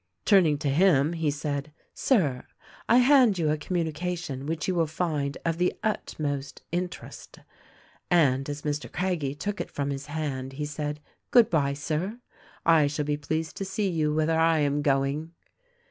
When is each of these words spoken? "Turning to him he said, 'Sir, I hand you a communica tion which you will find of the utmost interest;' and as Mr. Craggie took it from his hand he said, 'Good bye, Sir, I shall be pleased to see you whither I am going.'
"Turning 0.25 0.57
to 0.57 0.67
him 0.71 1.13
he 1.13 1.29
said, 1.29 1.71
'Sir, 1.93 2.43
I 2.89 2.97
hand 2.97 3.37
you 3.37 3.51
a 3.51 3.57
communica 3.59 4.17
tion 4.17 4.47
which 4.47 4.67
you 4.67 4.73
will 4.73 4.87
find 4.87 5.37
of 5.45 5.59
the 5.59 5.73
utmost 5.83 6.63
interest;' 6.71 7.37
and 8.09 8.49
as 8.49 8.63
Mr. 8.63 8.91
Craggie 8.91 9.35
took 9.35 9.61
it 9.61 9.69
from 9.69 9.91
his 9.91 10.07
hand 10.07 10.53
he 10.53 10.65
said, 10.65 11.01
'Good 11.29 11.51
bye, 11.51 11.73
Sir, 11.73 12.19
I 12.65 12.87
shall 12.87 13.05
be 13.05 13.15
pleased 13.15 13.55
to 13.57 13.63
see 13.63 13.89
you 13.91 14.11
whither 14.11 14.39
I 14.39 14.57
am 14.61 14.81
going.' 14.81 15.33